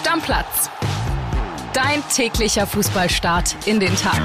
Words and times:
Stammplatz. 0.00 0.70
Dein 1.74 2.02
täglicher 2.08 2.66
Fußballstart 2.66 3.54
in 3.66 3.80
den 3.80 3.94
Tag. 3.96 4.18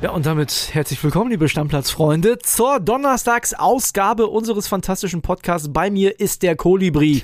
Ja, 0.00 0.12
und 0.12 0.24
damit 0.24 0.70
herzlich 0.72 1.04
willkommen, 1.04 1.30
liebe 1.30 1.46
Stammplatzfreunde, 1.46 2.38
zur 2.38 2.80
Donnerstagsausgabe 2.80 4.28
unseres 4.28 4.66
fantastischen 4.66 5.20
Podcasts. 5.20 5.70
Bei 5.70 5.90
mir 5.90 6.18
ist 6.18 6.42
der 6.42 6.56
Kolibri. 6.56 7.22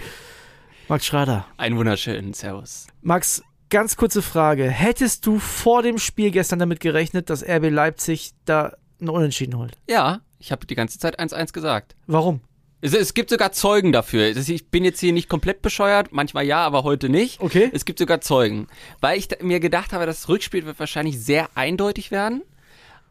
Max 0.89 1.07
Schrader. 1.07 1.47
Einen 1.57 1.79
wunderschönen 1.79 2.35
Servus. 2.35 2.87
Max, 3.01 3.43
ganz 3.71 3.97
kurze 3.97 4.21
Frage. 4.21 4.69
Hättest 4.69 5.25
du 5.25 5.39
vor 5.39 5.83
dem 5.83 5.97
Spiel 5.97 6.31
gestern 6.31 6.59
damit 6.59 6.81
gerechnet, 6.81 7.31
dass 7.31 7.43
RB 7.43 7.71
Leipzig 7.71 8.33
da 8.45 8.75
einen 9.01 9.09
Unentschieden 9.09 9.57
holt? 9.57 9.79
Ja, 9.89 10.21
ich 10.39 10.53
habe 10.53 10.67
die 10.67 10.75
ganze 10.75 10.99
Zeit 10.99 11.19
1-1 11.19 11.55
gesagt. 11.55 11.97
Warum? 12.07 12.43
Es, 12.85 12.95
es, 12.95 13.15
gibt 13.15 13.31
sogar 13.31 13.53
Zeugen 13.53 13.93
dafür. 13.93 14.37
Ich 14.37 14.67
bin 14.67 14.85
jetzt 14.85 14.99
hier 14.99 15.13
nicht 15.13 15.29
komplett 15.29 15.63
bescheuert, 15.63 16.09
manchmal 16.11 16.45
ja, 16.45 16.59
aber 16.59 16.83
heute 16.83 17.09
nicht. 17.09 17.41
Okay. 17.41 17.71
Es 17.73 17.85
gibt 17.85 18.01
sogar 18.01 18.21
Zeugen. 18.21 18.67
Weil 19.01 19.19
ich 19.19 19.29
mir 19.41 19.61
gedacht 19.61 19.93
habe, 19.93 20.05
das 20.05 20.29
Rückspiel 20.29 20.67
wird 20.67 20.81
wahrscheinlich 20.81 21.21
sehr 21.21 21.49
eindeutig 21.55 22.11
werden. 22.11 22.43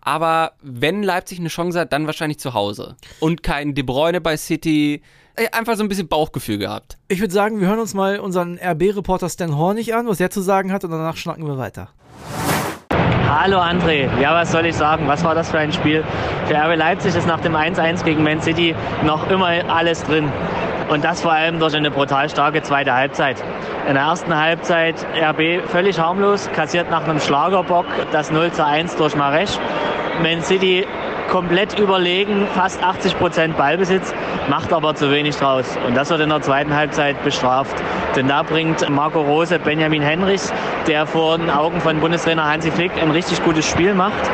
Aber 0.02 0.54
wenn 0.62 1.04
Leipzig 1.04 1.40
eine 1.40 1.48
Chance 1.48 1.80
hat, 1.80 1.94
dann 1.94 2.06
wahrscheinlich 2.06 2.40
zu 2.40 2.54
Hause. 2.54 2.98
Und 3.22 3.44
kein 3.44 3.74
De 3.74 3.84
Bruyne 3.84 4.20
bei 4.20 4.36
City. 4.36 5.02
Äh, 5.38 5.48
einfach 5.52 5.78
so 5.78 5.84
ein 5.84 5.90
bisschen 5.90 6.10
Bauchgefühl 6.10 6.58
gehabt. 6.58 6.98
Ich 7.08 7.22
würde 7.22 7.34
sagen, 7.34 7.62
wir 7.62 7.68
hören 7.70 7.80
uns 7.80 7.94
mal 7.94 8.20
unseren 8.20 8.60
RB-Reporter 8.60 9.30
Stan 9.30 9.56
Hornig 9.56 9.96
an, 9.96 10.06
was 10.06 10.20
er 10.20 10.32
zu 10.32 10.42
sagen 10.42 10.74
hat, 10.74 10.84
und 10.84 10.92
danach 10.92 11.16
schnacken 11.16 11.48
wir 11.48 11.58
weiter. 11.58 11.90
Hallo 13.34 13.60
André, 13.60 14.10
ja 14.20 14.36
was 14.36 14.52
soll 14.52 14.66
ich 14.66 14.76
sagen, 14.76 15.08
was 15.08 15.24
war 15.24 15.34
das 15.34 15.50
für 15.50 15.58
ein 15.58 15.72
Spiel? 15.72 16.04
Für 16.48 16.54
RB 16.54 16.76
Leipzig 16.76 17.16
ist 17.16 17.26
nach 17.26 17.40
dem 17.40 17.56
1-1 17.56 18.04
gegen 18.04 18.24
Man 18.24 18.42
City 18.42 18.76
noch 19.06 19.30
immer 19.30 19.52
alles 19.70 20.04
drin. 20.04 20.30
Und 20.90 21.06
das 21.06 21.22
vor 21.22 21.32
allem 21.32 21.58
durch 21.58 21.74
eine 21.74 21.92
brutal 21.92 22.30
starke 22.30 22.62
zweite 22.62 22.94
Halbzeit. 22.94 23.42
In 23.88 23.94
der 23.94 24.04
ersten 24.04 24.38
Halbzeit 24.38 24.96
RB 25.16 25.66
völlig 25.66 25.98
harmlos, 25.98 26.50
kassiert 26.54 26.92
nach 26.92 27.06
einem 27.06 27.22
Schlagerbock 27.22 27.86
das 28.12 28.32
0 28.32 28.52
zu 28.52 28.66
1 28.66 28.98
durch 28.98 29.16
Maresch. 29.16 29.58
Man 30.22 30.42
City 30.42 30.86
komplett 31.32 31.80
überlegen, 31.80 32.46
fast 32.54 32.84
80 32.84 33.18
Prozent 33.18 33.58
Ballbesitz, 33.58 34.14
macht 34.50 34.74
aber 34.74 34.94
zu 34.96 35.10
wenig 35.12 35.38
draus. 35.38 35.78
Und 35.88 35.96
das 35.96 36.10
wird 36.10 36.20
in 36.20 36.30
der 36.30 36.42
zweiten 36.42 36.76
Halbzeit 36.76 37.24
bestraft. 37.24 37.76
Denn 38.18 38.28
da 38.28 38.44
bringt 38.44 38.88
Marco 38.90 39.22
Rose 39.22 39.58
Benjamin 39.58 40.02
Henrichs, 40.02 40.54
der 40.88 41.08
vor 41.08 41.38
den 41.38 41.50
Augen 41.50 41.80
von 41.80 42.02
Bundestrainer 42.02 42.52
Hansi 42.52 42.70
Flick 42.70 42.92
ein 43.02 43.12
richtig 43.12 43.42
gutes 43.46 43.66
Spiel 43.66 43.94
macht. 43.94 44.30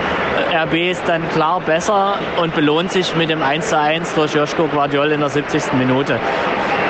RB 0.51 0.89
ist 0.89 1.07
dann 1.07 1.21
klar 1.29 1.61
besser 1.61 2.15
und 2.41 2.55
belohnt 2.55 2.91
sich 2.91 3.15
mit 3.15 3.29
dem 3.29 3.43
1:1 3.43 4.15
durch 4.15 4.33
Joschko 4.33 4.67
Guardiol 4.67 5.11
in 5.11 5.19
der 5.19 5.29
70. 5.29 5.73
Minute. 5.73 6.19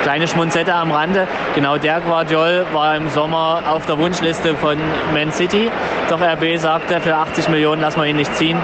Kleine 0.04 0.26
Schmunzette 0.26 0.74
am 0.74 0.90
Rande. 0.90 1.26
Genau 1.54 1.76
der 1.76 2.00
Guardiol 2.00 2.64
war 2.72 2.96
im 2.96 3.10
Sommer 3.10 3.62
auf 3.68 3.84
der 3.84 3.98
Wunschliste 3.98 4.54
von 4.54 4.78
Man 5.12 5.32
City. 5.32 5.70
Doch 6.08 6.20
RB 6.20 6.56
sagte, 6.56 6.98
für 7.00 7.14
80 7.14 7.48
Millionen 7.50 7.82
lassen 7.82 8.00
wir 8.00 8.06
ihn 8.06 8.16
nicht 8.16 8.34
ziehen. 8.36 8.58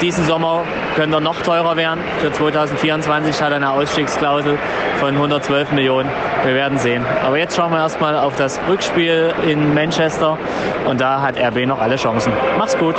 Diesen 0.00 0.26
Sommer 0.26 0.64
könnte 0.94 1.16
er 1.16 1.20
noch 1.20 1.40
teurer 1.42 1.74
werden. 1.76 2.00
Für 2.20 2.30
2024 2.30 3.40
hat 3.40 3.50
er 3.50 3.56
eine 3.56 3.70
Ausstiegsklausel 3.70 4.58
von 5.00 5.14
112 5.14 5.72
Millionen. 5.72 6.10
Wir 6.44 6.54
werden 6.54 6.78
sehen. 6.78 7.04
Aber 7.24 7.38
jetzt 7.38 7.56
schauen 7.56 7.72
wir 7.72 7.78
erstmal 7.78 8.14
auf 8.18 8.36
das 8.36 8.60
Rückspiel 8.68 9.32
in 9.46 9.72
Manchester. 9.72 10.38
Und 10.86 11.00
da 11.00 11.22
hat 11.22 11.38
RB 11.38 11.66
noch 11.66 11.80
alle 11.80 11.96
Chancen. 11.96 12.32
Mach's 12.58 12.76
gut. 12.76 12.94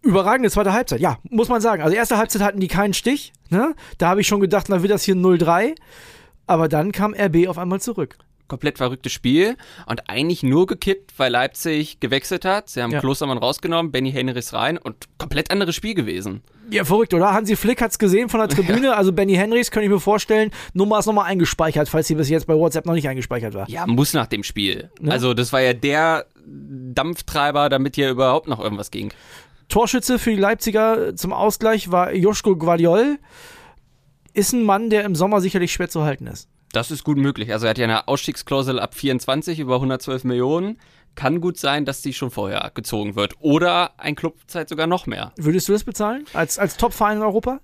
Überragende 0.00 0.50
zweite 0.50 0.72
Halbzeit, 0.72 1.00
ja, 1.00 1.16
muss 1.28 1.48
man 1.48 1.60
sagen. 1.60 1.82
Also 1.82 1.94
erste 1.94 2.16
Halbzeit 2.16 2.42
hatten 2.42 2.60
die 2.60 2.68
keinen 2.68 2.94
Stich. 2.94 3.32
Ne? 3.50 3.74
Da 3.98 4.08
habe 4.08 4.22
ich 4.22 4.26
schon 4.26 4.40
gedacht, 4.40 4.66
na 4.70 4.82
wird 4.82 4.92
das 4.92 5.02
hier 5.02 5.16
0-3. 5.16 5.74
Aber 6.46 6.68
dann 6.68 6.92
kam 6.92 7.14
RB 7.14 7.46
auf 7.48 7.58
einmal 7.58 7.80
zurück. 7.80 8.16
Komplett 8.46 8.76
verrücktes 8.78 9.12
Spiel 9.12 9.56
und 9.86 10.08
eigentlich 10.10 10.42
nur 10.42 10.66
gekippt, 10.66 11.14
weil 11.18 11.32
Leipzig 11.32 11.98
gewechselt 12.00 12.44
hat. 12.44 12.68
Sie 12.68 12.82
haben 12.82 12.90
Ja. 12.90 13.00
Klostermann 13.00 13.38
rausgenommen, 13.38 13.90
Benny 13.90 14.12
Henrichs 14.12 14.52
rein 14.52 14.76
und 14.76 14.96
komplett 15.18 15.50
anderes 15.50 15.74
Spiel 15.74 15.94
gewesen. 15.94 16.42
Ja, 16.70 16.84
verrückt, 16.84 17.14
oder? 17.14 17.32
Hansi 17.32 17.56
Flick 17.56 17.80
hat's 17.80 17.98
gesehen 17.98 18.28
von 18.28 18.40
der 18.40 18.48
Tribüne. 18.54 18.96
Also 18.96 19.12
Benny 19.12 19.34
Henrichs, 19.34 19.70
könnte 19.70 19.84
ich 19.86 19.90
mir 19.90 20.00
vorstellen, 20.00 20.50
Nummer 20.74 20.98
ist 20.98 21.06
nochmal 21.06 21.26
eingespeichert, 21.26 21.88
falls 21.88 22.06
sie 22.06 22.14
bis 22.14 22.28
jetzt 22.28 22.46
bei 22.46 22.54
WhatsApp 22.54 22.84
noch 22.86 22.94
nicht 22.94 23.08
eingespeichert 23.08 23.54
war. 23.54 23.68
Ja, 23.70 23.86
muss 23.86 24.12
nach 24.12 24.26
dem 24.26 24.42
Spiel. 24.42 24.90
Ne? 25.00 25.10
Also 25.10 25.32
das 25.34 25.52
war 25.52 25.60
ja 25.62 25.72
der 25.72 26.26
Dampftreiber, 26.46 27.68
damit 27.68 27.94
hier 27.96 28.10
überhaupt 28.10 28.48
noch 28.48 28.60
irgendwas 28.60 28.90
ging. 28.90 29.12
Torschütze 29.68 30.18
für 30.18 30.30
die 30.30 30.36
Leipziger 30.40 31.16
zum 31.16 31.32
Ausgleich 31.32 31.90
war 31.90 32.12
Joschko 32.14 32.56
Guardiol. 32.56 33.18
Ist 34.34 34.52
ein 34.52 34.62
Mann, 34.64 34.90
der 34.90 35.04
im 35.04 35.14
Sommer 35.14 35.40
sicherlich 35.40 35.72
schwer 35.72 35.88
zu 35.88 36.02
halten 36.04 36.26
ist. 36.26 36.48
Das 36.74 36.90
ist 36.90 37.04
gut 37.04 37.18
möglich. 37.18 37.52
Also 37.52 37.66
er 37.66 37.70
hat 37.70 37.78
ja 37.78 37.84
eine 37.84 38.08
Ausstiegsklausel 38.08 38.80
ab 38.80 38.94
24 38.94 39.60
über 39.60 39.76
112 39.76 40.24
Millionen. 40.24 40.78
Kann 41.14 41.40
gut 41.40 41.56
sein, 41.56 41.84
dass 41.84 42.02
die 42.02 42.12
schon 42.12 42.32
vorher 42.32 42.72
gezogen 42.74 43.14
wird. 43.14 43.34
Oder 43.38 43.92
ein 43.96 44.16
Club 44.16 44.38
zahlt 44.48 44.68
sogar 44.68 44.88
noch 44.88 45.06
mehr. 45.06 45.32
Würdest 45.36 45.68
du 45.68 45.72
das 45.72 45.84
bezahlen? 45.84 46.24
Als, 46.32 46.58
als 46.58 46.76
Top-Verein 46.76 47.18
in 47.18 47.22
Europa? 47.22 47.60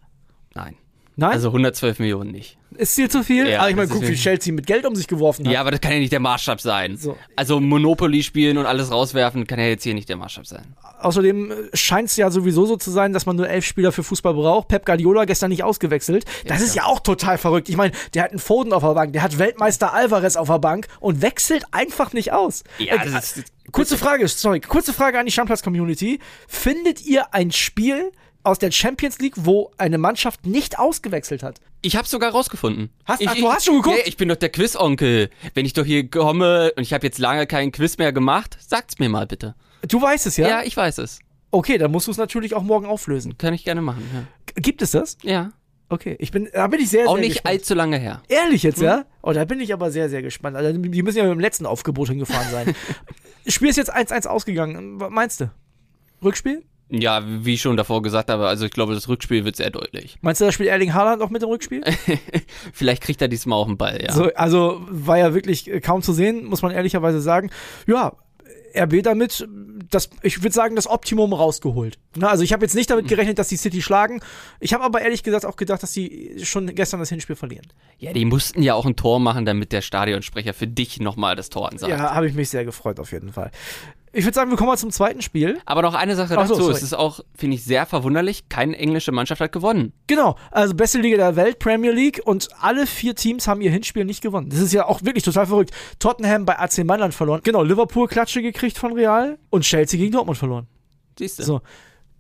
Nein. 0.54 0.76
Nein? 1.20 1.32
Also 1.32 1.48
112 1.48 1.98
Millionen 1.98 2.30
nicht. 2.30 2.56
ist 2.78 2.96
dir 2.96 3.10
zu 3.10 3.22
viel? 3.22 3.46
Ja, 3.46 3.60
ah, 3.60 3.68
ich 3.68 3.76
meine, 3.76 3.88
guck, 3.88 4.00
wie 4.08 4.14
Chelsea 4.14 4.54
mit 4.54 4.66
Geld 4.66 4.86
um 4.86 4.96
sich 4.96 5.06
geworfen 5.06 5.44
hat. 5.46 5.52
Ja, 5.52 5.60
aber 5.60 5.70
das 5.70 5.82
kann 5.82 5.92
ja 5.92 5.98
nicht 5.98 6.12
der 6.12 6.20
Maßstab 6.20 6.62
sein. 6.62 6.96
So. 6.96 7.14
Also 7.36 7.60
Monopoly 7.60 8.22
spielen 8.22 8.56
und 8.56 8.64
alles 8.64 8.90
rauswerfen 8.90 9.46
kann 9.46 9.58
ja 9.58 9.66
jetzt 9.66 9.82
hier 9.84 9.92
nicht 9.92 10.08
der 10.08 10.16
Maßstab 10.16 10.46
sein. 10.46 10.74
Außerdem 11.00 11.52
scheint 11.74 12.08
es 12.08 12.16
ja 12.16 12.30
sowieso 12.30 12.64
so 12.64 12.76
zu 12.76 12.90
sein, 12.90 13.12
dass 13.12 13.26
man 13.26 13.36
nur 13.36 13.48
elf 13.50 13.66
Spieler 13.66 13.92
für 13.92 14.02
Fußball 14.02 14.32
braucht. 14.32 14.68
Pep 14.68 14.86
Guardiola 14.86 15.26
gestern 15.26 15.50
nicht 15.50 15.62
ausgewechselt. 15.62 16.24
Das 16.46 16.60
Ja, 16.60 16.64
ist 16.66 16.74
ja 16.74 16.84
auch 16.86 17.00
total 17.00 17.36
verrückt. 17.36 17.68
Ich 17.68 17.76
meine, 17.76 17.92
der 18.14 18.22
hat 18.22 18.30
einen 18.30 18.38
Foden 18.38 18.72
auf 18.72 18.82
der 18.82 18.94
Bank, 18.94 19.12
der 19.12 19.22
hat 19.22 19.38
Weltmeister 19.38 19.92
Alvarez 19.92 20.36
auf 20.36 20.48
der 20.48 20.58
Bank 20.58 20.86
und 21.00 21.20
wechselt 21.20 21.64
einfach 21.72 22.14
nicht 22.14 22.32
aus. 22.32 22.64
Ja, 22.78 22.94
Äh, 22.94 23.10
das 23.10 23.36
ist- 23.36 23.52
kurze 23.72 23.98
Frage, 23.98 24.26
sorry, 24.26 24.60
kurze 24.60 24.94
Frage 24.94 25.18
an 25.18 25.26
die 25.26 25.32
Stammplatz-Community. 25.32 26.18
Findet 26.48 27.04
ihr 27.04 27.34
ein 27.34 27.50
Spiel 27.52 28.10
aus 28.42 28.58
der 28.58 28.70
Champions 28.70 29.18
League, 29.18 29.34
wo 29.36 29.70
eine 29.78 29.98
Mannschaft 29.98 30.46
nicht 30.46 30.78
ausgewechselt 30.78 31.42
hat? 31.42 31.60
Ich 31.82 31.96
hab's 31.96 32.10
sogar 32.10 32.32
rausgefunden. 32.32 32.90
Hast- 33.04 33.20
ich, 33.20 33.28
ach, 33.28 33.34
du 33.34 33.50
hast 33.52 33.64
schon 33.66 33.76
geguckt? 33.76 33.96
Ja, 33.98 34.02
ich 34.06 34.16
bin 34.16 34.28
doch 34.28 34.36
der 34.36 34.48
Quizonkel. 34.50 35.30
Wenn 35.54 35.66
ich 35.66 35.72
doch 35.72 35.84
hier 35.84 36.08
komme 36.08 36.72
und 36.76 36.82
ich 36.82 36.92
habe 36.92 37.06
jetzt 37.06 37.18
lange 37.18 37.46
keinen 37.46 37.72
Quiz 37.72 37.98
mehr 37.98 38.12
gemacht, 38.12 38.56
sagt's 38.60 38.98
mir 38.98 39.08
mal 39.08 39.26
bitte. 39.26 39.54
Du 39.88 40.00
weißt 40.00 40.26
es, 40.26 40.36
ja? 40.36 40.48
Ja, 40.48 40.62
ich 40.62 40.76
weiß 40.76 40.98
es. 40.98 41.20
Okay, 41.50 41.78
dann 41.78 41.90
musst 41.90 42.06
du 42.06 42.10
es 42.12 42.16
natürlich 42.18 42.54
auch 42.54 42.62
morgen 42.62 42.86
auflösen. 42.86 43.36
Kann 43.38 43.54
ich 43.54 43.64
gerne 43.64 43.80
machen. 43.82 44.08
Ja. 44.14 44.52
Gibt 44.56 44.82
es 44.82 44.92
das? 44.92 45.16
ja. 45.22 45.52
Okay, 45.92 46.14
ich 46.20 46.30
bin, 46.30 46.48
da 46.52 46.68
bin 46.68 46.78
ich 46.78 46.88
sehr, 46.88 47.08
Auch 47.08 47.14
sehr 47.14 47.22
nicht 47.22 47.32
gespannt. 47.32 47.52
allzu 47.52 47.74
lange 47.74 47.98
her. 47.98 48.22
Ehrlich 48.28 48.62
jetzt, 48.62 48.80
ja? 48.80 49.06
Oh, 49.22 49.32
da 49.32 49.44
bin 49.44 49.58
ich 49.58 49.72
aber 49.72 49.90
sehr, 49.90 50.08
sehr 50.08 50.22
gespannt. 50.22 50.56
Also, 50.56 50.78
die 50.78 51.02
müssen 51.02 51.18
ja 51.18 51.24
mit 51.24 51.32
dem 51.32 51.40
letzten 51.40 51.66
Aufgebot 51.66 52.06
hingefahren 52.10 52.48
sein. 52.48 52.76
Spiel 53.48 53.70
ist 53.70 53.76
jetzt 53.76 53.92
1-1 53.92 54.28
ausgegangen. 54.28 55.00
Was 55.00 55.10
meinst 55.10 55.40
du? 55.40 55.50
Rückspiel? 56.22 56.62
Ja, 56.90 57.22
wie 57.24 57.54
ich 57.54 57.60
schon 57.62 57.76
davor 57.76 58.02
gesagt 58.02 58.30
habe, 58.30 58.48
also 58.48 58.64
ich 58.66 58.72
glaube, 58.72 58.94
das 58.94 59.08
Rückspiel 59.08 59.44
wird 59.44 59.56
sehr 59.56 59.70
deutlich. 59.70 60.18
Meinst 60.22 60.40
du, 60.40 60.44
da 60.44 60.52
spielt 60.52 60.68
Erling 60.68 60.92
Haaland 60.92 61.22
auch 61.22 61.30
mit 61.30 61.40
dem 61.42 61.48
Rückspiel? 61.48 61.82
Vielleicht 62.72 63.02
kriegt 63.02 63.22
er 63.22 63.28
diesmal 63.28 63.58
auch 63.58 63.68
einen 63.68 63.78
Ball, 63.78 64.02
ja. 64.02 64.12
so, 64.12 64.32
also 64.34 64.82
war 64.88 65.18
ja 65.18 65.32
wirklich 65.34 65.70
äh, 65.70 65.80
kaum 65.80 66.02
zu 66.02 66.12
sehen, 66.12 66.44
muss 66.44 66.62
man 66.62 66.72
ehrlicherweise 66.72 67.20
sagen. 67.20 67.50
Ja, 67.86 68.12
RB 68.76 69.02
damit, 69.02 69.48
das, 69.90 70.10
ich 70.22 70.42
würde 70.42 70.54
sagen, 70.54 70.76
das 70.76 70.86
Optimum 70.88 71.32
rausgeholt. 71.32 71.98
Na, 72.16 72.28
also 72.28 72.44
ich 72.44 72.52
habe 72.52 72.64
jetzt 72.64 72.74
Mhm. 72.74 72.78
nicht 72.78 72.90
damit 72.90 73.08
gerechnet, 73.08 73.38
dass 73.38 73.48
die 73.48 73.56
City 73.56 73.82
schlagen. 73.82 74.20
Ich 74.60 74.72
habe 74.74 74.84
aber 74.84 75.00
ehrlich 75.02 75.22
gesagt 75.22 75.44
auch 75.44 75.56
gedacht, 75.56 75.82
dass 75.82 75.92
die 75.92 76.36
schon 76.44 76.72
gestern 76.74 77.00
das 77.00 77.08
Hinspiel 77.08 77.34
verlieren. 77.36 77.66
Ja, 77.98 78.12
die 78.12 78.24
mussten 78.24 78.62
ja 78.62 78.74
auch 78.74 78.86
ein 78.86 78.94
Tor 78.96 79.18
machen, 79.18 79.44
damit 79.44 79.72
der 79.72 79.80
Stadionsprecher 79.80 80.54
für 80.54 80.68
dich 80.68 81.00
nochmal 81.00 81.34
das 81.34 81.50
Tor 81.50 81.70
ansagt. 81.70 81.90
Ja, 81.90 82.14
habe 82.14 82.28
ich 82.28 82.34
mich 82.34 82.48
sehr 82.48 82.64
gefreut 82.64 83.00
auf 83.00 83.10
jeden 83.10 83.32
Fall. 83.32 83.50
Ich 84.12 84.24
würde 84.24 84.34
sagen, 84.34 84.50
wir 84.50 84.56
kommen 84.56 84.68
mal 84.68 84.76
zum 84.76 84.90
zweiten 84.90 85.22
Spiel. 85.22 85.60
Aber 85.66 85.82
noch 85.82 85.94
eine 85.94 86.16
Sache 86.16 86.36
Ach 86.36 86.46
so, 86.46 86.54
dazu. 86.54 86.64
sorry. 86.64 86.74
es 86.74 86.82
ist 86.82 86.94
auch, 86.94 87.20
finde 87.34 87.54
ich, 87.54 87.64
sehr 87.64 87.86
verwunderlich, 87.86 88.48
keine 88.48 88.76
englische 88.76 89.12
Mannschaft 89.12 89.40
hat 89.40 89.52
gewonnen. 89.52 89.92
Genau, 90.08 90.36
also 90.50 90.74
beste 90.74 90.98
Liga 90.98 91.16
der 91.16 91.36
Welt, 91.36 91.60
Premier 91.60 91.92
League 91.92 92.20
und 92.24 92.48
alle 92.60 92.86
vier 92.86 93.14
Teams 93.14 93.46
haben 93.46 93.60
ihr 93.60 93.70
Hinspiel 93.70 94.04
nicht 94.04 94.20
gewonnen. 94.20 94.50
Das 94.50 94.58
ist 94.58 94.72
ja 94.72 94.86
auch 94.86 95.04
wirklich 95.04 95.22
total 95.22 95.46
verrückt. 95.46 95.70
Tottenham 96.00 96.44
bei 96.44 96.58
AC 96.58 96.84
Mailand 96.84 97.14
verloren. 97.14 97.40
Genau, 97.44 97.62
Liverpool 97.62 98.08
Klatsche 98.08 98.42
gekriegt 98.42 98.78
von 98.78 98.92
Real 98.92 99.38
und 99.50 99.62
Chelsea 99.62 99.98
gegen 99.98 100.12
Dortmund 100.12 100.38
verloren. 100.38 100.66
Siehst 101.16 101.38
du? 101.38 101.44
So. 101.44 101.60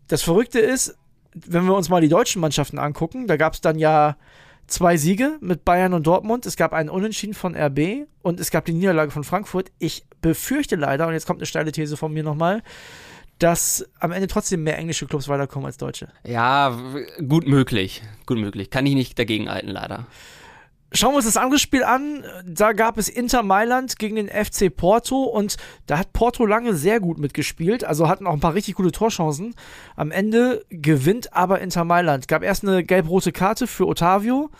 Das 0.06 0.22
Verrückte 0.22 0.60
ist, 0.60 0.96
wenn 1.34 1.64
wir 1.64 1.74
uns 1.74 1.88
mal 1.88 2.00
die 2.00 2.08
deutschen 2.08 2.40
Mannschaften 2.40 2.78
angucken, 2.78 3.26
da 3.26 3.36
gab 3.36 3.54
es 3.54 3.60
dann 3.60 3.78
ja 3.78 4.16
zwei 4.66 4.96
Siege 4.96 5.38
mit 5.40 5.64
Bayern 5.64 5.94
und 5.94 6.06
Dortmund. 6.06 6.46
Es 6.46 6.56
gab 6.56 6.72
einen 6.72 6.88
Unentschieden 6.88 7.34
von 7.34 7.56
RB 7.56 8.06
und 8.22 8.38
es 8.40 8.50
gab 8.50 8.64
die 8.64 8.72
Niederlage 8.72 9.10
von 9.10 9.24
Frankfurt. 9.24 9.72
Ich 9.78 10.04
befürchte 10.20 10.76
leider, 10.76 11.06
und 11.06 11.12
jetzt 11.12 11.26
kommt 11.26 11.40
eine 11.40 11.46
steile 11.46 11.72
These 11.72 11.96
von 11.96 12.12
mir 12.12 12.22
nochmal, 12.22 12.62
dass 13.38 13.86
am 13.98 14.12
Ende 14.12 14.28
trotzdem 14.28 14.62
mehr 14.62 14.78
englische 14.78 15.06
Clubs 15.06 15.28
weiterkommen 15.28 15.66
als 15.66 15.78
deutsche. 15.78 16.08
Ja, 16.24 16.78
gut 17.26 17.46
möglich. 17.46 18.02
Gut 18.26 18.38
möglich. 18.38 18.70
Kann 18.70 18.86
ich 18.86 18.94
nicht 18.94 19.18
dagegen 19.18 19.50
halten, 19.50 19.68
leider. 19.68 20.06
Schauen 20.92 21.12
wir 21.12 21.16
uns 21.16 21.26
das 21.26 21.36
andere 21.36 21.60
Spiel 21.60 21.84
an. 21.84 22.24
Da 22.44 22.72
gab 22.72 22.98
es 22.98 23.08
Inter 23.08 23.44
Mailand 23.44 23.98
gegen 23.98 24.16
den 24.16 24.28
FC 24.28 24.74
Porto 24.74 25.22
und 25.22 25.56
da 25.86 25.98
hat 25.98 26.12
Porto 26.12 26.44
lange 26.44 26.74
sehr 26.74 26.98
gut 26.98 27.18
mitgespielt, 27.18 27.84
also 27.84 28.08
hatten 28.08 28.26
auch 28.26 28.32
ein 28.32 28.40
paar 28.40 28.54
richtig 28.54 28.74
gute 28.74 28.90
Torchancen. 28.90 29.54
Am 29.94 30.10
Ende 30.10 30.64
gewinnt 30.68 31.32
aber 31.32 31.60
Inter 31.60 31.84
Mailand. 31.84 32.26
Gab 32.26 32.42
erst 32.42 32.66
eine 32.66 32.82
gelb-rote 32.82 33.30
Karte 33.30 33.68
für 33.68 33.86
Otavio 33.86 34.50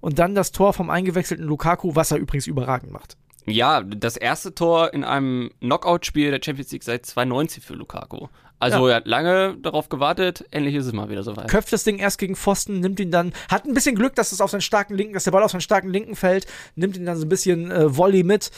Und 0.00 0.18
dann 0.18 0.34
das 0.34 0.52
Tor 0.52 0.72
vom 0.72 0.90
eingewechselten 0.90 1.46
Lukaku, 1.46 1.94
was 1.94 2.10
er 2.10 2.18
übrigens 2.18 2.46
überragend 2.46 2.92
macht. 2.92 3.16
Ja, 3.46 3.82
das 3.82 4.16
erste 4.16 4.54
Tor 4.54 4.92
in 4.92 5.04
einem 5.04 5.50
Knockout-Spiel 5.60 6.30
der 6.30 6.40
Champions 6.44 6.70
League 6.72 6.82
seit 6.84 7.06
2019 7.06 7.62
für 7.62 7.74
Lukaku. 7.74 8.28
Also 8.58 8.86
Ja. 8.86 8.92
er 8.92 8.96
hat 8.96 9.06
lange 9.06 9.56
darauf 9.62 9.88
gewartet, 9.88 10.44
endlich 10.50 10.74
ist 10.74 10.84
es 10.86 10.92
mal 10.92 11.08
wieder 11.08 11.22
soweit. 11.22 11.48
Köpft 11.48 11.72
das 11.72 11.82
Ding 11.84 11.98
erst 11.98 12.18
gegen 12.18 12.36
Pfosten, 12.36 12.80
nimmt 12.80 13.00
ihn 13.00 13.10
dann, 13.10 13.32
hat 13.50 13.64
ein 13.64 13.72
bisschen 13.72 13.96
Glück, 13.96 14.14
dass 14.14 14.32
es 14.32 14.42
auf 14.42 14.50
seinen 14.50 14.60
starken 14.60 14.94
linken, 14.94 15.14
dass 15.14 15.24
der 15.24 15.30
Ball 15.30 15.42
auf 15.42 15.50
seinen 15.50 15.62
starken 15.62 15.88
linken 15.88 16.14
fällt, 16.14 16.46
nimmt 16.74 16.96
ihn 16.96 17.06
dann 17.06 17.16
so 17.16 17.24
ein 17.24 17.28
bisschen 17.30 17.70
äh, 17.70 17.96
Volley 17.96 18.22
mit. 18.22 18.50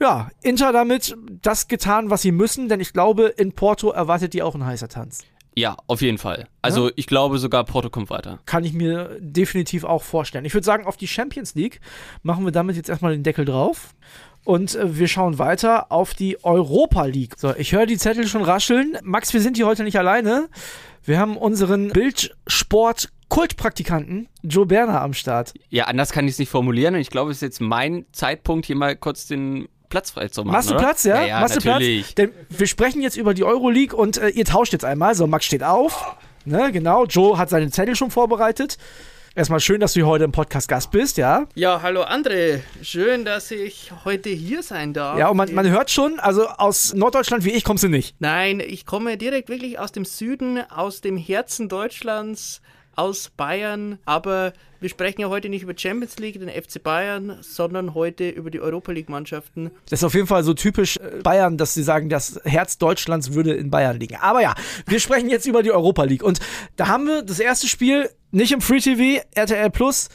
Ja, 0.00 0.30
Inter 0.42 0.72
damit 0.72 1.16
das 1.42 1.68
getan, 1.68 2.10
was 2.10 2.22
sie 2.22 2.32
müssen, 2.32 2.68
denn 2.68 2.80
ich 2.80 2.92
glaube, 2.92 3.26
in 3.36 3.52
Porto 3.52 3.90
erwartet 3.90 4.32
die 4.34 4.42
auch 4.42 4.54
ein 4.56 4.64
heißer 4.66 4.88
Tanz. 4.88 5.20
Ja, 5.58 5.76
auf 5.88 6.00
jeden 6.02 6.18
Fall. 6.18 6.46
Also 6.62 6.92
ich 6.94 7.08
glaube 7.08 7.38
sogar 7.38 7.64
Porto 7.64 7.90
kommt 7.90 8.10
weiter. 8.10 8.38
Kann 8.46 8.62
ich 8.62 8.72
mir 8.72 9.16
definitiv 9.18 9.82
auch 9.82 10.04
vorstellen. 10.04 10.44
Ich 10.44 10.54
würde 10.54 10.64
sagen, 10.64 10.86
auf 10.86 10.96
die 10.96 11.08
Champions 11.08 11.56
League 11.56 11.80
machen 12.22 12.44
wir 12.44 12.52
damit 12.52 12.76
jetzt 12.76 12.88
erstmal 12.88 13.10
den 13.10 13.24
Deckel 13.24 13.44
drauf. 13.44 13.96
Und 14.44 14.76
äh, 14.76 14.96
wir 14.96 15.08
schauen 15.08 15.40
weiter 15.40 15.90
auf 15.90 16.14
die 16.14 16.44
Europa 16.44 17.06
League. 17.06 17.34
So, 17.36 17.52
ich 17.56 17.72
höre 17.72 17.86
die 17.86 17.98
Zettel 17.98 18.28
schon 18.28 18.42
rascheln. 18.42 18.98
Max, 19.02 19.34
wir 19.34 19.40
sind 19.40 19.56
hier 19.56 19.66
heute 19.66 19.82
nicht 19.82 19.98
alleine. 19.98 20.48
Wir 21.02 21.18
haben 21.18 21.36
unseren 21.36 21.88
Bildsport-Kultpraktikanten 21.88 24.28
Joe 24.44 24.66
Berner 24.66 25.00
am 25.00 25.12
Start. 25.12 25.54
Ja, 25.70 25.86
anders 25.86 26.12
kann 26.12 26.26
ich 26.26 26.34
es 26.34 26.38
nicht 26.38 26.50
formulieren 26.50 26.94
und 26.94 27.00
ich 27.00 27.10
glaube, 27.10 27.32
es 27.32 27.38
ist 27.38 27.42
jetzt 27.42 27.60
mein 27.60 28.06
Zeitpunkt, 28.12 28.66
hier 28.66 28.76
mal 28.76 28.94
kurz 28.94 29.26
den 29.26 29.66
Platz 29.88 30.10
frei 30.10 30.28
zu 30.28 30.42
machen. 30.42 30.52
Machst 30.52 30.70
du 30.70 30.74
oder? 30.74 30.82
Platz, 30.82 31.04
ja? 31.04 31.20
Ja, 31.20 31.26
ja 31.26 31.40
Machst 31.40 31.56
du. 31.56 31.60
Platz? 31.60 31.82
Denn 32.16 32.32
wir 32.48 32.66
sprechen 32.66 33.02
jetzt 33.02 33.16
über 33.16 33.34
die 33.34 33.44
Euroleague 33.44 33.96
und 33.96 34.18
äh, 34.18 34.28
ihr 34.28 34.44
tauscht 34.44 34.72
jetzt 34.72 34.84
einmal. 34.84 35.14
So, 35.14 35.26
Max 35.26 35.44
steht 35.44 35.62
auf. 35.62 36.16
Ne, 36.44 36.72
genau. 36.72 37.04
Joe 37.04 37.36
hat 37.36 37.50
seine 37.50 37.70
Zettel 37.70 37.96
schon 37.96 38.10
vorbereitet. 38.10 38.78
Erstmal 39.34 39.60
schön, 39.60 39.80
dass 39.80 39.92
du 39.92 40.04
heute 40.04 40.24
im 40.24 40.32
Podcast 40.32 40.66
Gast 40.66 40.90
bist, 40.90 41.16
ja. 41.16 41.46
Ja, 41.54 41.80
hallo 41.82 42.02
André. 42.02 42.60
Schön, 42.82 43.24
dass 43.24 43.52
ich 43.52 43.92
heute 44.04 44.30
hier 44.30 44.64
sein 44.64 44.92
darf. 44.92 45.16
Ja, 45.16 45.28
und 45.28 45.36
man, 45.36 45.54
man 45.54 45.68
hört 45.68 45.92
schon, 45.92 46.18
also 46.18 46.48
aus 46.48 46.92
Norddeutschland 46.94 47.44
wie 47.44 47.50
ich 47.50 47.62
kommst 47.62 47.84
du 47.84 47.88
nicht. 47.88 48.16
Nein, 48.18 48.58
ich 48.58 48.84
komme 48.84 49.16
direkt 49.16 49.48
wirklich 49.48 49.78
aus 49.78 49.92
dem 49.92 50.04
Süden, 50.04 50.58
aus 50.70 51.02
dem 51.02 51.16
Herzen 51.16 51.68
Deutschlands, 51.68 52.62
aus 52.98 53.30
Bayern. 53.36 53.98
Aber 54.04 54.52
wir 54.80 54.88
sprechen 54.88 55.20
ja 55.20 55.28
heute 55.28 55.48
nicht 55.48 55.62
über 55.62 55.72
Champions 55.76 56.18
League, 56.18 56.38
den 56.38 56.48
FC 56.48 56.82
Bayern, 56.82 57.38
sondern 57.40 57.94
heute 57.94 58.28
über 58.28 58.50
die 58.50 58.60
Europa 58.60 58.92
League-Mannschaften. 58.92 59.70
Das 59.88 60.00
ist 60.00 60.04
auf 60.04 60.14
jeden 60.14 60.26
Fall 60.26 60.42
so 60.42 60.52
typisch 60.52 60.96
äh, 60.96 61.20
Bayern, 61.22 61.56
dass 61.56 61.74
sie 61.74 61.82
sagen, 61.82 62.08
das 62.08 62.40
Herz 62.44 62.78
Deutschlands 62.78 63.32
würde 63.32 63.54
in 63.54 63.70
Bayern 63.70 63.98
liegen. 63.98 64.16
Aber 64.16 64.42
ja, 64.42 64.54
wir 64.86 65.00
sprechen 65.00 65.30
jetzt 65.30 65.46
über 65.46 65.62
die 65.62 65.70
Europa 65.70 66.02
League. 66.04 66.22
Und 66.22 66.40
da 66.76 66.88
haben 66.88 67.06
wir 67.06 67.22
das 67.22 67.38
erste 67.38 67.68
Spiel 67.68 68.10
nicht 68.30 68.52
im 68.52 68.60
Free 68.60 68.80
TV, 68.80 69.24
RTL 69.34 69.70
Plus. 69.70 70.08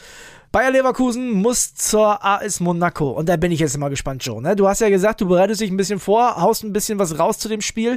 Bayer 0.54 0.70
Leverkusen 0.70 1.32
muss 1.32 1.74
zur 1.74 2.24
AS 2.24 2.60
Monaco. 2.60 3.10
Und 3.10 3.28
da 3.28 3.38
bin 3.38 3.52
ich 3.52 3.60
jetzt 3.60 3.76
mal 3.80 3.90
gespannt, 3.90 4.24
Joe. 4.24 4.40
Ne? 4.40 4.56
Du 4.56 4.68
hast 4.68 4.82
ja 4.82 4.90
gesagt, 4.90 5.20
du 5.20 5.28
bereitest 5.28 5.62
dich 5.62 5.72
ein 5.72 5.78
bisschen 5.78 6.00
vor, 6.00 6.40
haust 6.40 6.64
ein 6.64 6.72
bisschen 6.72 7.00
was 7.00 7.18
raus 7.18 7.40
zu 7.40 7.50
dem 7.50 7.62
Spiel. 7.62 7.94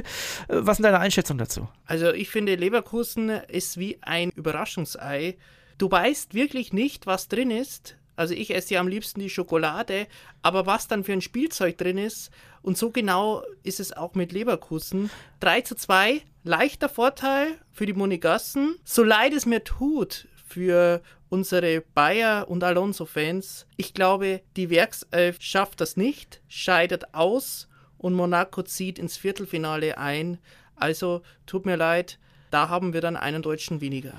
Äh, 0.47 0.61
Was 0.61 0.77
sind 0.77 0.83
deine 0.83 0.97
Einschätzungen 0.97 1.37
dazu? 1.37 1.67
Also 1.85 2.11
ich 2.11 2.31
finde, 2.31 2.55
Leverkusen 2.55 3.29
ist 3.29 3.77
wie 3.77 3.99
ein 4.01 4.31
Überraschungsei. 4.31 5.37
Du 5.77 5.91
weißt 5.91 6.33
wirklich 6.33 6.73
nicht, 6.73 7.05
was 7.05 7.27
drin 7.27 7.51
ist. 7.51 7.95
Also 8.15 8.33
ich 8.33 8.55
esse 8.55 8.73
ja 8.73 8.79
am 8.79 8.87
liebsten 8.87 9.19
die 9.19 9.29
Schokolade, 9.29 10.07
aber 10.41 10.65
was 10.65 10.87
dann 10.87 11.03
für 11.03 11.13
ein 11.13 11.21
Spielzeug 11.21 11.77
drin 11.77 11.99
ist. 11.99 12.31
Und 12.63 12.75
so 12.75 12.89
genau 12.89 13.43
ist 13.61 13.79
es 13.79 13.95
auch 13.95 14.15
mit 14.15 14.31
Leverkusen. 14.31 15.11
3 15.41 15.61
zu 15.61 15.75
2, 15.75 16.23
leichter 16.43 16.89
Vorteil 16.89 17.49
für 17.71 17.85
die 17.85 17.93
Monegassen. 17.93 18.77
So 18.83 19.03
leid 19.03 19.33
es 19.33 19.45
mir 19.45 19.63
tut 19.63 20.27
für 20.47 21.01
unsere 21.29 21.81
Bayer- 21.93 22.47
und 22.49 22.63
Alonso-Fans. 22.63 23.67
Ich 23.75 23.93
glaube, 23.93 24.41
die 24.55 24.69
Werkself 24.69 25.37
schafft 25.39 25.81
das 25.81 25.97
nicht, 25.97 26.41
scheidet 26.47 27.13
aus 27.13 27.67
und 27.97 28.13
Monaco 28.13 28.63
zieht 28.63 28.97
ins 28.97 29.17
Viertelfinale 29.17 29.97
ein. 29.97 30.39
Also 30.75 31.21
tut 31.45 31.65
mir 31.65 31.75
leid, 31.75 32.17
da 32.49 32.69
haben 32.69 32.93
wir 32.93 33.01
dann 33.01 33.17
einen 33.17 33.41
Deutschen 33.41 33.81
weniger. 33.81 34.13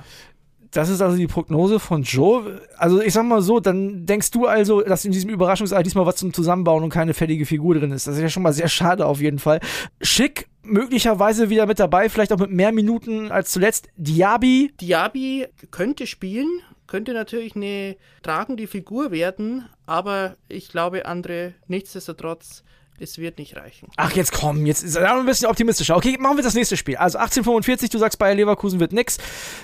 Das 0.71 0.89
ist 0.89 1.01
also 1.01 1.17
die 1.17 1.27
Prognose 1.27 1.79
von 1.79 2.03
Joe. 2.03 2.61
Also 2.77 3.01
ich 3.01 3.13
sag 3.13 3.25
mal 3.25 3.41
so, 3.43 3.61
dann 3.61 4.07
denkst 4.07 4.31
du 4.31 4.47
also, 4.47 4.83
dass 4.83 5.05
in 5.05 5.13
diesem 5.13 5.31
Überraschungsei 5.31 5.83
diesmal 5.83 6.07
was 6.07 6.17
zum 6.17 6.33
Zusammenbauen 6.33 6.85
und 6.85 6.91
keine 6.91 7.15
fertige 7.15 7.47
Figur 7.47 7.75
drin 7.75 7.93
ist. 7.93 8.07
Das 8.07 8.17
ist 8.17 8.23
ja 8.23 8.29
schon 8.29 8.43
mal 8.43 8.53
sehr 8.53 8.69
schade 8.69 9.07
auf 9.07 9.21
jeden 9.21 9.39
Fall. 9.39 9.61
Schick 10.01 10.49
möglicherweise 10.63 11.51
wieder 11.51 11.67
mit 11.67 11.79
dabei, 11.79 12.09
vielleicht 12.09 12.33
auch 12.33 12.39
mit 12.39 12.51
mehr 12.51 12.73
Minuten 12.73 13.31
als 13.31 13.51
zuletzt. 13.51 13.89
Diaby, 13.97 14.73
Diaby 14.81 15.47
könnte 15.71 16.07
spielen, 16.07 16.49
könnte 16.87 17.15
natürlich 17.15 17.57
eine 17.57 17.97
tragende 18.23 18.67
Figur 18.67 19.11
werden, 19.11 19.65
aber 19.87 20.37
ich 20.49 20.69
glaube, 20.69 21.09
André, 21.09 21.55
nichtsdestotrotz, 21.67 22.63
es 23.01 23.19
wird 23.19 23.39
nicht 23.39 23.57
reichen. 23.57 23.89
Ach, 23.97 24.13
jetzt 24.13 24.33
komm, 24.33 24.67
jetzt 24.67 24.83
ist 24.83 24.97
ein 24.97 25.27
bisschen 25.27 25.49
optimistischer. 25.49 25.97
Okay, 25.97 26.17
machen 26.19 26.37
wir 26.37 26.45
das 26.45 26.55
nächste 26.55 26.77
Spiel. 26.77 26.97
Also 26.97 27.19
1845, 27.19 27.91
du 27.91 27.99
sagst, 27.99 28.19
Bayer 28.19 28.35
Leverkusen 28.35 28.81
wird 28.81 28.93
nix. 28.93 29.19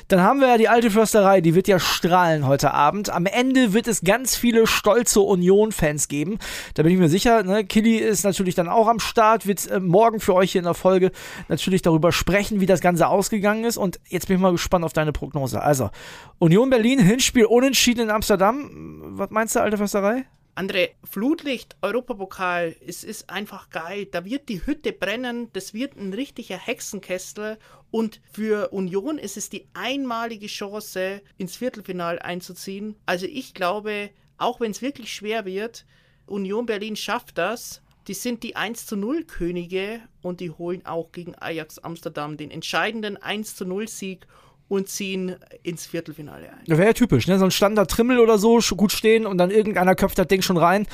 Dann 0.08 0.20
haben 0.20 0.40
wir 0.40 0.48
ja 0.48 0.58
die 0.58 0.69
alte 0.69 0.90
Försterei, 0.90 1.40
die 1.40 1.54
wird 1.54 1.69
ja 1.69 1.78
strahlen 1.78 2.46
heute 2.46 2.72
Abend. 2.72 3.10
Am 3.10 3.26
Ende 3.26 3.72
wird 3.72 3.88
es 3.88 4.02
ganz 4.02 4.36
viele 4.36 4.66
stolze 4.66 5.20
Union-Fans 5.20 6.08
geben. 6.08 6.38
Da 6.75 6.82
bin 6.82 6.92
ich 6.92 6.98
mir 6.98 7.08
sicher. 7.08 7.42
Ne? 7.42 7.64
Killy 7.64 7.96
ist 7.96 8.25
natürlich 8.25 8.54
dann 8.54 8.69
auch 8.69 8.88
am 8.88 9.00
Start, 9.00 9.46
wird 9.46 9.66
äh, 9.69 9.81
morgen 9.81 10.20
für 10.20 10.34
euch 10.34 10.52
hier 10.52 10.60
in 10.60 10.66
der 10.66 10.75
Folge 10.75 11.10
natürlich 11.48 11.82
darüber 11.82 12.12
sprechen, 12.12 12.60
wie 12.60 12.66
das 12.66 12.81
Ganze 12.81 13.08
ausgegangen 13.08 13.64
ist. 13.64 13.76
Und 13.76 14.00
jetzt 14.08 14.28
bin 14.28 14.36
ich 14.36 14.42
mal 14.42 14.52
gespannt 14.52 14.84
auf 14.84 14.92
deine 14.92 15.12
Prognose. 15.12 15.60
Also, 15.60 15.90
Union 16.38 16.70
Berlin, 16.70 16.98
Hinspiel 16.98 17.46
unentschieden 17.46 18.02
in 18.02 18.10
Amsterdam. 18.10 18.70
Was 19.16 19.31
meinst 19.31 19.56
du, 19.56 19.60
alte 19.60 19.76
Försterei? 19.76 20.25
André, 20.56 20.91
Flutlicht, 21.03 21.77
Europapokal, 21.83 22.77
es 22.87 23.03
ist 23.03 23.29
einfach 23.29 23.71
geil. 23.71 24.06
Da 24.06 24.25
wird 24.25 24.49
die 24.49 24.65
Hütte 24.65 24.93
brennen, 24.93 25.51
das 25.53 25.75
wird 25.75 25.97
ein 25.97 26.12
richtiger 26.12 26.56
Hexenkessel. 26.56 27.59
Und 27.91 28.21
für 28.31 28.69
Union 28.69 29.19
ist 29.19 29.37
es 29.37 29.51
die 29.51 29.67
einmalige 29.75 30.47
Chance, 30.47 31.23
ins 31.39 31.56
Viertelfinale 31.56 32.25
einzuziehen. 32.25 32.95
Also 33.05 33.27
ich 33.27 33.55
glaube, 33.55 34.11
auch 34.39 34.61
wenn 34.61 34.71
es 34.71 34.83
wirklich 34.83 35.12
schwer 35.12 35.45
wird, 35.45 35.87
Union 36.27 36.67
Berlin 36.67 36.95
schafft 36.95 37.37
das. 37.37 37.83
Die 38.06 38.15
sind 38.15 38.43
die 38.43 38.55
1 38.55 38.87
zu 38.87 38.97
0 38.97 39.25
Könige 39.25 40.01
und 40.23 40.41
die 40.41 40.51
holen 40.51 40.85
auch 40.87 41.11
gegen 41.11 41.35
Ajax 41.35 41.79
Amsterdam 41.79 42.37
den 42.37 42.51
entscheidenden 42.51 43.17
1 43.17 43.56
zu 43.56 43.65
0 43.65 43.89
Sieg 43.89 44.27
und 44.69 44.88
ziehen 44.88 45.37
ins 45.62 45.87
Viertelfinale 45.87 46.50
ein. 46.50 46.64
Das 46.66 46.78
wäre 46.78 46.88
ja 46.88 46.94
typisch, 46.94 47.26
ne? 47.26 47.38
So 47.38 47.44
ein 47.44 47.50
Standard-Trimmel 47.50 48.19
oder 48.19 48.38
so, 48.38 48.61
gut 48.76 48.93
stehen 48.93 49.26
und 49.26 49.38
dann 49.38 49.50
irgendeiner 49.50 49.94
köpft 49.94 50.19
das 50.19 50.26
Ding 50.26 50.43
schon 50.43 50.56
rein. 50.56 50.86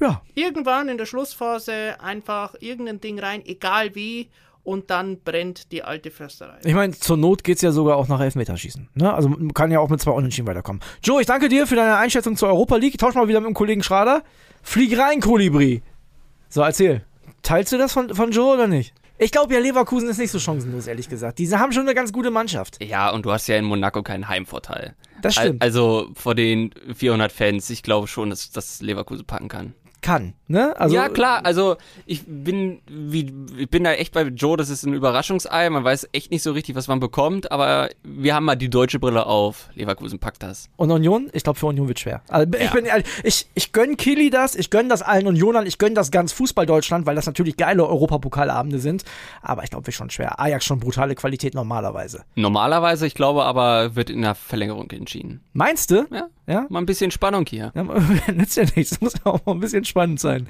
Ja, 0.00 0.22
irgendwann 0.34 0.88
in 0.88 0.96
der 0.96 1.06
Schlussphase 1.06 1.96
einfach 2.00 2.54
irgendein 2.60 3.00
Ding 3.00 3.18
rein, 3.18 3.42
egal 3.44 3.94
wie, 3.94 4.30
und 4.62 4.90
dann 4.90 5.20
brennt 5.20 5.72
die 5.72 5.82
alte 5.82 6.10
Försterei. 6.10 6.58
ich 6.64 6.74
meine, 6.74 6.92
zur 6.92 7.16
Not 7.16 7.44
geht's 7.44 7.62
ja 7.62 7.72
sogar 7.72 7.96
auch 7.96 8.08
nach 8.08 8.20
Elfmeterschießen. 8.20 8.88
Ne? 8.94 9.12
Also 9.12 9.28
man 9.28 9.54
kann 9.54 9.70
ja 9.70 9.80
auch 9.80 9.88
mit 9.88 10.00
zwei 10.00 10.12
Unentschieden 10.12 10.46
weiterkommen. 10.46 10.82
Joe, 11.02 11.20
ich 11.20 11.26
danke 11.26 11.48
dir 11.48 11.66
für 11.66 11.76
deine 11.76 11.96
Einschätzung 11.96 12.36
zur 12.36 12.48
Europa 12.48 12.76
League. 12.76 12.98
Tausch 12.98 13.14
mal 13.14 13.28
wieder 13.28 13.40
mit 13.40 13.48
dem 13.48 13.54
Kollegen 13.54 13.82
Schrader. 13.82 14.22
Flieg 14.62 14.98
rein, 14.98 15.20
Kolibri. 15.20 15.82
So, 16.48 16.62
erzähl. 16.62 17.04
Teilst 17.42 17.72
du 17.72 17.78
das 17.78 17.92
von, 17.92 18.14
von 18.14 18.32
Joe 18.32 18.54
oder 18.54 18.66
nicht? 18.66 18.94
Ich 19.22 19.32
glaube 19.32 19.52
ja, 19.52 19.60
Leverkusen 19.60 20.08
ist 20.08 20.16
nicht 20.16 20.30
so 20.30 20.38
chancenlos, 20.38 20.86
ehrlich 20.86 21.10
gesagt. 21.10 21.38
Diese 21.38 21.58
haben 21.58 21.72
schon 21.72 21.82
eine 21.82 21.94
ganz 21.94 22.10
gute 22.10 22.30
Mannschaft. 22.30 22.82
Ja, 22.82 23.10
und 23.10 23.26
du 23.26 23.32
hast 23.32 23.48
ja 23.48 23.56
in 23.56 23.66
Monaco 23.66 24.02
keinen 24.02 24.28
Heimvorteil. 24.28 24.94
Das 25.20 25.34
stimmt. 25.34 25.60
Also 25.60 26.08
vor 26.14 26.34
den 26.34 26.70
400 26.94 27.30
Fans, 27.30 27.68
ich 27.68 27.82
glaube 27.82 28.06
schon, 28.08 28.30
dass 28.30 28.50
das 28.50 28.80
Leverkusen 28.80 29.26
packen 29.26 29.48
kann. 29.48 29.74
Kann, 30.02 30.32
ne? 30.48 30.74
Also, 30.80 30.94
ja, 30.94 31.08
klar, 31.10 31.44
also 31.44 31.76
ich 32.06 32.22
bin 32.26 32.80
wie 32.88 33.32
ich 33.58 33.68
bin 33.68 33.84
da 33.84 33.92
echt 33.92 34.14
bei 34.14 34.22
Joe, 34.22 34.56
das 34.56 34.70
ist 34.70 34.84
ein 34.84 34.94
Überraschungsei, 34.94 35.68
man 35.68 35.84
weiß 35.84 36.08
echt 36.12 36.30
nicht 36.30 36.42
so 36.42 36.52
richtig, 36.52 36.74
was 36.74 36.88
man 36.88 37.00
bekommt, 37.00 37.52
aber 37.52 37.90
wir 38.02 38.34
haben 38.34 38.44
mal 38.46 38.56
die 38.56 38.70
deutsche 38.70 38.98
Brille 38.98 39.26
auf. 39.26 39.68
Leverkusen 39.74 40.18
packt 40.18 40.42
das. 40.42 40.70
Und 40.76 40.90
Union? 40.90 41.28
Ich 41.34 41.42
glaube, 41.42 41.58
für 41.58 41.66
Union 41.66 41.86
wird 41.88 42.00
schwer. 42.00 42.22
Also, 42.28 42.50
ich, 42.58 42.64
Ja. 42.64 42.70
bin 42.72 42.86
ich, 43.24 43.46
ich 43.54 43.72
gönn 43.72 43.96
Kili 43.98 44.30
das, 44.30 44.54
ich 44.56 44.70
gönn 44.70 44.88
das 44.88 45.02
allen 45.02 45.26
Unionern, 45.26 45.66
ich 45.66 45.76
gönn 45.78 45.94
das 45.94 46.10
ganz 46.10 46.32
Fußball-Deutschland, 46.32 47.04
weil 47.04 47.14
das 47.16 47.26
natürlich 47.26 47.56
geile 47.58 47.86
Europapokalabende 47.86 48.78
sind. 48.78 49.04
Aber 49.42 49.64
ich 49.64 49.70
glaube, 49.70 49.86
wird 49.86 49.94
schon 49.96 50.08
schwer. 50.10 50.40
Ajax 50.40 50.64
schon 50.64 50.80
brutale 50.80 51.14
Qualität 51.14 51.54
normalerweise. 51.54 52.24
Normalerweise, 52.36 53.06
ich 53.06 53.14
glaube 53.14 53.44
aber, 53.44 53.96
wird 53.96 54.08
in 54.10 54.22
der 54.22 54.34
Verlängerung 54.34 54.90
entschieden. 54.90 55.42
Meinst 55.52 55.90
du? 55.90 56.06
Ja, 56.10 56.28
Ja? 56.46 56.66
mal 56.70 56.78
ein 56.78 56.86
bisschen 56.86 57.10
Spannung 57.10 57.44
hier. 57.46 57.70
ja 57.74 57.82
nützt 58.34 58.56
ja 58.56 58.64
nichts. 58.74 58.90
Das 58.90 59.00
muss 59.02 59.14
auch 59.24 59.44
mal 59.44 59.52
ein 59.52 59.60
bisschen 59.60 59.84
spannend 59.90 60.20
sein. 60.20 60.48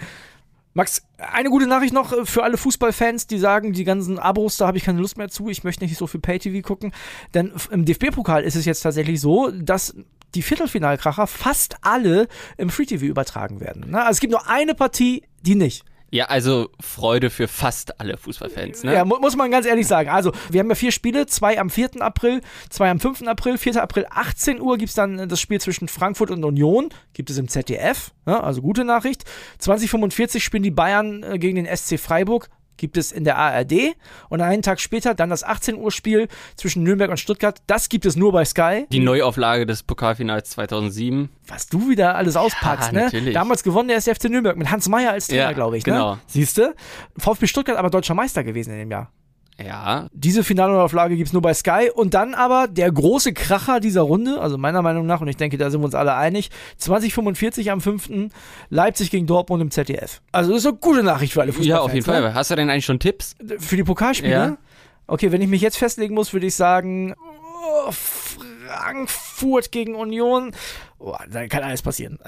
Max, 0.72 1.02
eine 1.18 1.50
gute 1.50 1.66
Nachricht 1.66 1.92
noch 1.92 2.12
äh, 2.12 2.24
für 2.24 2.44
alle 2.44 2.56
Fußballfans, 2.56 3.26
die 3.26 3.38
sagen, 3.38 3.72
die 3.72 3.84
ganzen 3.84 4.18
Abos, 4.18 4.56
da 4.56 4.66
habe 4.68 4.78
ich 4.78 4.84
keine 4.84 5.00
Lust 5.00 5.18
mehr 5.18 5.28
zu, 5.28 5.48
ich 5.48 5.64
möchte 5.64 5.84
nicht 5.84 5.96
so 5.96 6.06
viel 6.06 6.20
Pay-TV 6.20 6.66
gucken. 6.66 6.92
Denn 7.34 7.52
im 7.70 7.84
DFB-Pokal 7.84 8.44
ist 8.44 8.54
es 8.54 8.64
jetzt 8.64 8.82
tatsächlich 8.82 9.20
so, 9.20 9.50
dass 9.50 9.96
die 10.36 10.42
Viertelfinalkracher 10.42 11.26
fast 11.26 11.76
alle 11.82 12.28
im 12.56 12.70
Free-TV 12.70 13.06
übertragen 13.06 13.60
werden. 13.60 13.90
Ne? 13.90 13.98
Also 13.98 14.12
es 14.12 14.20
gibt 14.20 14.30
nur 14.30 14.48
eine 14.48 14.76
Partie, 14.76 15.24
die 15.42 15.56
nicht. 15.56 15.84
Ja, 16.10 16.26
also 16.26 16.70
Freude 16.80 17.30
für 17.30 17.46
fast 17.46 18.00
alle 18.00 18.16
Fußballfans, 18.16 18.82
ne? 18.82 18.94
Ja, 18.94 19.04
mu 19.04 19.18
muss 19.20 19.36
man 19.36 19.50
ganz 19.50 19.66
ehrlich 19.66 19.86
sagen. 19.86 20.08
Also, 20.08 20.32
wir 20.50 20.60
haben 20.60 20.68
ja 20.68 20.74
vier 20.74 20.90
Spiele, 20.90 21.26
zwei 21.26 21.58
am 21.58 21.70
4. 21.70 22.00
April, 22.02 22.40
zwei 22.68 22.90
am 22.90 22.98
5. 22.98 23.22
April. 23.22 23.58
4. 23.58 23.80
April, 23.80 24.06
18 24.10 24.60
Uhr 24.60 24.76
gibt 24.76 24.88
es 24.88 24.94
dann 24.94 25.28
das 25.28 25.40
Spiel 25.40 25.60
zwischen 25.60 25.88
Frankfurt 25.88 26.30
und 26.30 26.44
Union. 26.44 26.88
Gibt 27.12 27.30
es 27.30 27.38
im 27.38 27.48
ZDF, 27.48 28.12
ja, 28.26 28.40
also 28.40 28.60
gute 28.60 28.84
Nachricht. 28.84 29.24
2045 29.58 30.42
spielen 30.42 30.62
die 30.62 30.70
Bayern 30.70 31.22
äh, 31.22 31.38
gegen 31.38 31.56
den 31.56 31.76
SC 31.76 31.98
Freiburg. 31.98 32.48
Gibt 32.80 32.96
es 32.96 33.12
in 33.12 33.24
der 33.24 33.36
ARD. 33.36 33.94
Und 34.30 34.40
einen 34.40 34.62
Tag 34.62 34.80
später 34.80 35.12
dann 35.12 35.28
das 35.28 35.44
18 35.44 35.76
Uhr 35.76 35.92
Spiel 35.92 36.28
zwischen 36.56 36.82
Nürnberg 36.82 37.10
und 37.10 37.18
Stuttgart. 37.18 37.60
Das 37.66 37.90
gibt 37.90 38.06
es 38.06 38.16
nur 38.16 38.32
bei 38.32 38.42
Sky. 38.46 38.86
Die 38.90 39.00
Neuauflage 39.00 39.66
des 39.66 39.82
Pokalfinals 39.82 40.48
2007. 40.48 41.28
Was 41.46 41.66
du 41.66 41.90
wieder 41.90 42.14
alles 42.14 42.36
auspackst, 42.36 42.92
ne? 42.92 43.02
natürlich. 43.04 43.34
Damals 43.34 43.62
gewonnen 43.64 43.88
der 43.88 43.98
SFC 43.98 44.30
Nürnberg 44.30 44.56
mit 44.56 44.70
Hans 44.70 44.88
Meyer 44.88 45.10
als 45.12 45.26
Trainer, 45.26 45.42
Ja, 45.42 45.52
glaube 45.52 45.76
ich, 45.76 45.84
genau. 45.84 46.14
ne? 46.14 46.20
Siehst 46.26 46.56
du? 46.56 46.74
VfB 47.18 47.48
Stuttgart 47.48 47.76
aber 47.76 47.90
deutscher 47.90 48.14
Meister 48.14 48.44
gewesen 48.44 48.72
in 48.72 48.78
dem 48.78 48.90
Jahr. 48.90 49.12
Ja, 49.64 50.08
Diese 50.12 50.44
Finalauflage 50.44 51.16
gibt 51.16 51.28
es 51.28 51.32
nur 51.32 51.42
bei 51.42 51.54
Sky. 51.54 51.90
Und 51.94 52.14
dann 52.14 52.34
aber 52.34 52.68
der 52.68 52.90
große 52.90 53.32
Kracher 53.32 53.80
dieser 53.80 54.02
Runde, 54.02 54.40
also 54.40 54.58
meiner 54.58 54.82
Meinung 54.82 55.06
nach, 55.06 55.20
und 55.20 55.28
ich 55.28 55.36
denke, 55.36 55.58
da 55.58 55.70
sind 55.70 55.80
wir 55.80 55.84
uns 55.86 55.94
alle 55.94 56.14
einig, 56.14 56.50
2045 56.78 57.70
am 57.70 57.80
5. 57.80 58.30
Leipzig 58.70 59.10
gegen 59.10 59.26
Dortmund 59.26 59.62
im 59.62 59.70
ZDF. 59.70 60.22
Also 60.32 60.50
das 60.52 60.60
ist 60.60 60.66
eine 60.66 60.76
gute 60.76 61.02
Nachricht 61.02 61.32
für 61.32 61.42
alle 61.42 61.52
Fußballfans. 61.52 61.68
ja, 61.68 61.80
auf 61.80 61.92
jeden 61.92 62.06
ne? 62.06 62.22
Fall. 62.22 62.34
Hast 62.34 62.50
du 62.50 62.56
denn 62.56 62.70
eigentlich 62.70 62.86
schon 62.86 62.98
Tipps? 62.98 63.34
Für 63.58 63.76
die 63.76 63.84
Pokalspiele? 63.84 64.32
Ja. 64.32 64.56
Okay, 65.06 65.32
wenn 65.32 65.42
ich 65.42 65.48
mich 65.48 65.60
jetzt 65.60 65.76
festlegen 65.76 66.14
muss, 66.14 66.32
würde 66.32 66.46
ich 66.46 66.54
sagen, 66.54 67.14
oh, 67.86 67.90
Frankfurt 67.90 69.72
gegen 69.72 69.94
Union. 69.94 70.52
Oh, 70.98 71.16
da 71.30 71.46
kann 71.48 71.62
alles 71.64 71.82
passieren. 71.82 72.18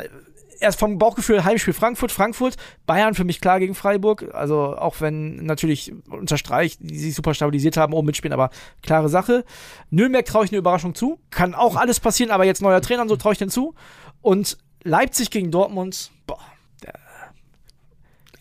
Erst 0.63 0.79
vom 0.79 0.99
Bauchgefühl 0.99 1.45
Heimspiel 1.45 1.75
Frankfurt, 1.75 2.13
Frankfurt, 2.13 2.57
Bayern 2.87 3.15
für 3.15 3.25
mich 3.25 3.41
klar 3.41 3.59
gegen 3.59 3.75
Freiburg. 3.75 4.33
Also 4.33 4.77
auch 4.77 5.01
wenn 5.01 5.45
natürlich 5.45 5.93
unterstreicht, 6.09 6.79
die 6.81 6.99
sich 6.99 7.15
super 7.15 7.35
stabilisiert 7.35 7.77
haben, 7.77 7.93
oben 7.93 8.07
mitspielen, 8.07 8.33
aber 8.33 8.51
klare 8.83 9.09
Sache. 9.09 9.45
Nürnberg 9.91 10.25
traue 10.25 10.45
ich 10.45 10.53
eine 10.53 10.59
Überraschung 10.59 10.95
zu. 10.95 11.19
Kann 11.31 11.55
auch 11.55 11.77
alles 11.77 11.99
passieren, 11.99 12.31
aber 12.31 12.45
jetzt 12.45 12.63
neuer 12.63 12.81
Trainer 12.81 13.03
und 13.03 13.09
so 13.09 13.17
traue 13.17 13.33
ich 13.33 13.39
den 13.39 13.51
zu. 13.51 13.75
Und 14.21 14.57
Leipzig 14.85 15.31
gegen 15.31 15.51
Dortmund, 15.51 16.13
boah, 16.27 16.39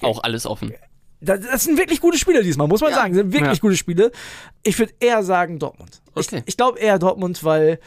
Auch 0.02 0.24
alles 0.24 0.46
offen. 0.46 0.74
Das, 1.22 1.40
das 1.42 1.64
sind 1.64 1.78
wirklich 1.78 2.02
gute 2.02 2.18
Spiele 2.18 2.44
diesmal, 2.44 2.68
muss 2.68 2.82
man 2.82 2.94
sagen. 2.94 3.14
Das 3.14 3.22
sind 3.24 3.34
wirklich 3.34 3.58
Ja. 3.58 3.62
gute 3.62 3.78
Spiele. 3.78 4.12
Ich 4.64 4.78
würde 4.80 4.94
eher 5.00 5.24
sagen 5.24 5.60
Dortmund. 5.60 6.02
Okay. 6.16 6.38
Ich, 6.40 6.44
ich 6.48 6.58
glaube 6.58 6.80
eher 6.80 7.00
Dortmund, 7.00 7.44
weil 7.44 7.80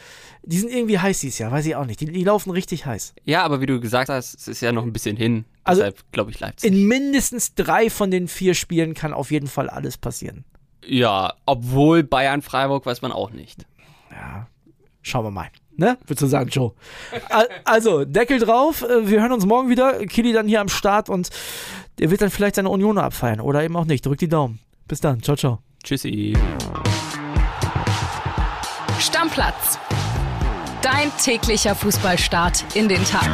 die 0.43 0.57
sind 0.57 0.71
irgendwie 0.71 0.99
heiß 0.99 1.19
dieses 1.19 1.37
Jahr, 1.39 1.51
weiß 1.51 1.65
ich 1.65 1.75
auch 1.75 1.85
nicht. 1.85 1.99
Die, 1.99 2.05
die 2.05 2.23
laufen 2.23 2.51
richtig 2.51 2.85
heiß. 2.85 3.13
Ja, 3.25 3.43
aber 3.43 3.61
wie 3.61 3.65
du 3.65 3.79
gesagt 3.79 4.09
hast, 4.09 4.35
es 4.35 4.47
ist 4.47 4.61
ja 4.61 4.71
noch 4.71 4.83
ein 4.83 4.93
bisschen 4.93 5.17
hin. 5.17 5.45
Also- 5.63 5.81
Deshalb 5.81 6.11
glaube 6.11 6.31
ich 6.31 6.39
Leipzig. 6.39 6.71
In 6.71 6.87
mindestens 6.87 7.55
drei 7.55 7.89
von 7.89 8.09
den 8.11 8.27
vier 8.27 8.53
Spielen 8.53 8.93
kann 8.93 9.13
auf 9.13 9.31
jeden 9.31 9.47
Fall 9.47 9.69
alles 9.69 9.97
passieren. 9.97 10.45
ja, 10.87 11.33
obwohl 11.45 12.03
Bayern 12.03 12.41
Freiburg 12.41 12.85
weiß 12.85 13.01
man 13.01 13.11
auch 13.11 13.31
nicht. 13.31 13.65
Ja, 14.11 14.47
schauen 15.01 15.25
wir 15.25 15.31
mal. 15.31 15.47
Ne? 15.77 15.97
Würdest 16.05 16.21
du 16.21 16.27
sagen, 16.27 16.49
Joe? 16.49 16.73
Al- 17.29 17.49
Also, 17.65 18.05
Deckel 18.05 18.39
drauf. 18.39 18.83
Äh, 18.83 19.09
Wir 19.09 19.19
hören 19.21 19.33
uns 19.33 19.45
morgen 19.45 19.67
wieder. 19.67 20.05
Kili 20.05 20.31
dann 20.31 20.47
hier 20.47 20.61
am 20.61 20.69
Start 20.69 21.09
und 21.09 21.29
der 21.99 22.11
wird 22.11 22.21
dann 22.21 22.29
vielleicht 22.29 22.55
seine 22.55 22.69
Union 22.69 22.97
abfeiern 22.97 23.39
oder 23.39 23.63
eben 23.63 23.75
auch 23.75 23.85
nicht. 23.85 24.05
Drück 24.05 24.17
die 24.17 24.27
Daumen. 24.27 24.59
Bis 24.87 25.01
dann. 25.01 25.21
Ciao, 25.21 25.35
ciao. 25.35 25.59
Tschüssi. 25.83 26.35
Stammplatz. 28.99 29.79
Dein 30.81 31.11
täglicher 31.23 31.75
Fußballstart 31.75 32.63
in 32.75 32.87
den 32.87 33.03
Tag. 33.03 33.29